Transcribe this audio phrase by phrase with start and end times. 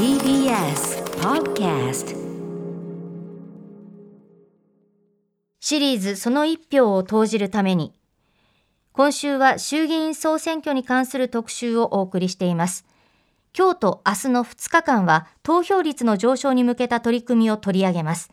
[0.00, 2.16] TBS Podcast
[5.60, 7.92] シリーズその一票を投じるために
[8.92, 12.86] 今週は衆議院総選挙に関する特集をお送りしています。
[13.54, 18.30] 今日と明日の2日間は投票率の上昇に向けた取り組みを取り上げます。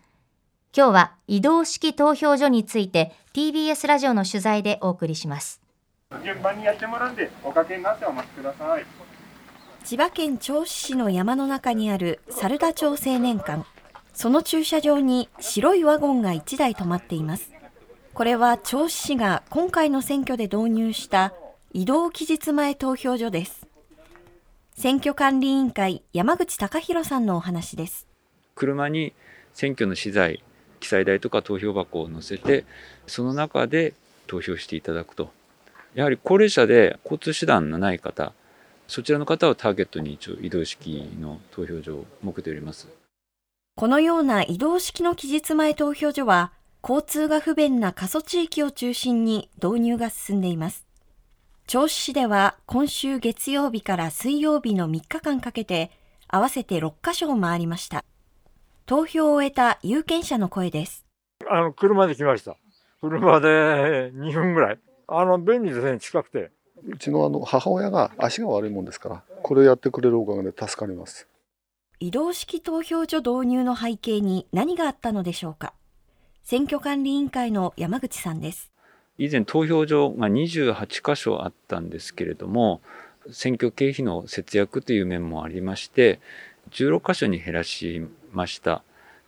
[0.73, 5.61] 今日は移動式投票所について TBS ラジオの取材でお送りします。
[6.23, 9.07] 順番にやってもらうんでおかけになってお待ちください。
[9.88, 13.65] 千葉県銚子市の山の中にある猿田町青年館。
[14.14, 17.54] その駐車場に白いワゴンが1台止まっています。
[18.14, 21.33] これは銚子市が今回の選挙で導入した
[21.71, 23.65] 移動期日前投票所です。
[24.73, 28.07] 選挙管理委員会山口隆弘さんのお話です。
[28.56, 29.14] 車に
[29.54, 30.43] 選挙の資材、
[30.81, 32.66] 記載台とか投票箱を載せて、
[33.06, 33.94] その中で
[34.28, 35.31] 投票していただくと。
[35.95, 38.33] やはり高齢者で交通手段のない方、
[38.88, 42.88] そちらの方をターゲットに一応移動式の投票所を設けております。
[43.75, 50.88] このような移動式の期日前投票所は、交通が不便な過疎地域を中心に導入が進んでいます。
[51.67, 55.92] 銚子市では今週月曜日から水曜日の3日間かけて
[56.30, 58.06] 合わせて6カ所を回りました。
[58.86, 61.06] 投票を終えた有権者の声です。
[61.50, 62.56] あの、車で来ました。
[63.02, 64.80] 車で2分ぐらい。
[65.08, 66.52] あの、便利ですね、近くて。
[66.86, 71.28] うちのあの母親が足が悪いもんですからこれやってくれるおかげで助かります。
[72.00, 75.73] 移動式投票所導入の背景に何があったのでしょうか？
[76.44, 78.72] 選挙管理委員会の山口さんです。
[79.17, 82.81] 以前投票所が28箇所あったんですけれども
[83.31, 86.19] 選挙経費の節約という面もありまして
[86.69, 88.84] 16箇所に減らしました。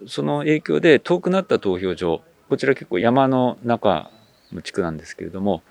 [0.08, 4.11] その影響で遠くなった投票所こちら結構山の中
[4.53, 5.61] の地区なんですけれども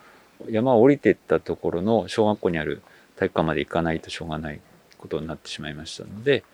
[0.48, 2.82] 山を降りてったところの小学校にある
[3.16, 4.60] 体育館まで行かないとしょうがない
[4.96, 6.44] ことになってしまいましたので、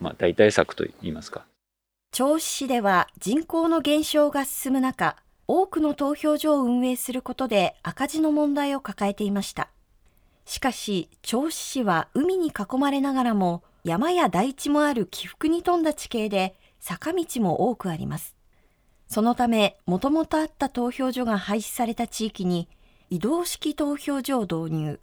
[0.00, 1.44] まあ、代替策といいますか。
[2.12, 5.16] 銚子市では人口の減少が進む中、
[5.46, 9.68] 多くの投票所を運営することで赤字の問題を抱えていました。
[10.44, 18.34] しかし、銚子市は海に囲まれながらも山や台地もある起伏に富んだ地形で坂道も多くあります。
[19.08, 22.68] そのため、もともとあった投票所が廃止された地域に
[23.10, 25.00] 移動式投票所を導入。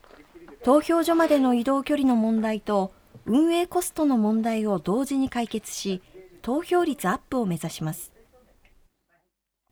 [0.64, 2.94] 投票所までの移動距離の問題と
[3.26, 6.02] 運営コストの問題を同時に解決し、
[6.44, 8.12] 投票率アップを目指します。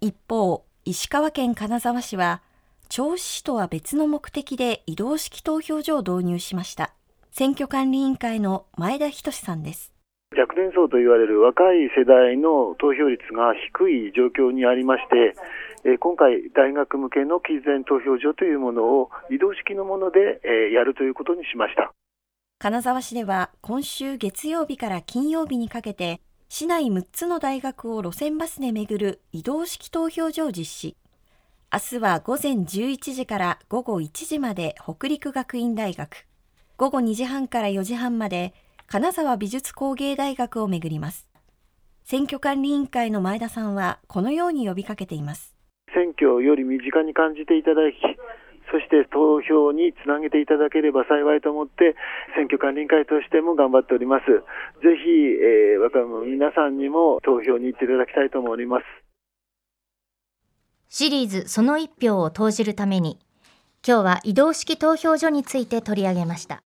[0.01, 2.41] 一方、石川県金沢市は、
[2.89, 6.93] 銚子市とは別の目的で移動式投票所を導入しました。
[7.31, 9.92] 選挙管理委員会の前田仁さんです。
[10.38, 20.41] 若年層と言われる若い世代の投票率が低い状況にありまして、今回、大学向けの期前投票所というものを移動式のもので、
[20.73, 21.93] やるということにしました。
[22.59, 30.95] 金沢市では今週月曜日から金曜日にかけて市内6つの大学を路線バスで巡る移動式投票所を実施。
[31.73, 36.25] 明日は午前11時から午後1時まで北陸学院大学。
[36.77, 38.53] 午後2時半から4時半まで
[38.93, 41.27] 金沢美術工芸大学を巡ります
[42.03, 45.55] 選挙管理委員会の前田さんはこのように呼びかけています
[45.95, 47.95] 選挙より身近に感じていただき、
[48.71, 51.95] そして投票につなげていただければ幸いと思って、
[52.35, 54.25] 選挙管理委員会としても頑張っております。
[54.25, 58.85] ぜひ、えー、若者皆さんにも投票に行っていただきたいと思います。
[60.89, 63.17] シリーズその一票を投じるために、
[63.87, 66.61] 今日は移動式投票所について取り上げました。